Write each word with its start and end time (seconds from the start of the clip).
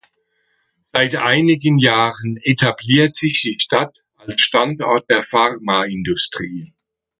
Seit 0.93 1.13
einigen 1.15 1.77
Jahren 1.77 2.35
etabliert 2.41 3.13
sich 3.13 3.39
die 3.43 3.59
Stadt 3.59 3.99
als 4.17 4.41
Standort 4.41 5.07
der 5.11 5.21
Pharmaindustrie. 5.21 6.73